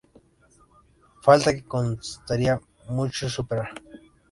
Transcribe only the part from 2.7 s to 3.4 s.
mucho